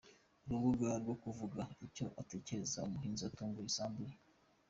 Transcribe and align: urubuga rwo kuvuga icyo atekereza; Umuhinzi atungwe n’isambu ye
urubuga 0.45 0.89
rwo 1.01 1.15
kuvuga 1.23 1.61
icyo 1.85 2.05
atekereza; 2.21 2.77
Umuhinzi 2.87 3.23
atungwe 3.29 3.59
n’isambu 3.61 4.01
ye 4.09 4.15